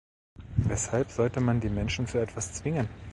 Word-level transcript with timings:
Weshalb 0.67 1.11
sollte 1.11 1.41
man 1.41 1.59
die 1.59 1.69
Menschen 1.69 2.07
zu 2.07 2.17
etwas 2.19 2.53
zwingen? 2.53 2.89